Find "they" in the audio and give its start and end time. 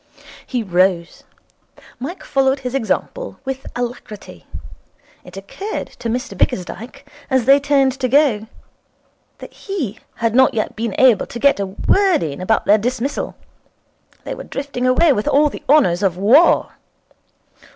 7.45-7.59, 14.23-14.33